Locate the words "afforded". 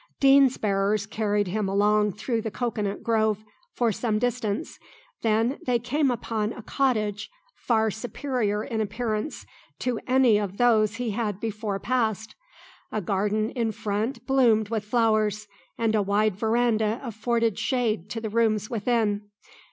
17.03-17.59